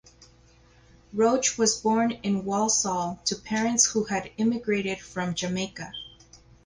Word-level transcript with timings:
Roach 1.13 1.59
was 1.59 1.79
born 1.79 2.09
in 2.23 2.43
Walsall 2.43 3.19
to 3.23 3.35
parents 3.35 3.85
who 3.91 4.05
had 4.05 4.31
immigrated 4.37 4.97
from 4.99 5.35
Jamaica. 5.35 5.91